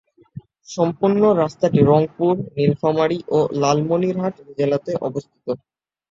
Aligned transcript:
সম্পূর্ণ 0.69 1.21
রাস্তাটি 1.35 1.79
রংপুর, 1.83 2.33
নীলফামারী 2.55 3.19
ও 3.29 3.49
লালমনিরহাট 3.61 4.35
জেলাতে 4.57 4.91
অবস্থিত। 5.01 5.45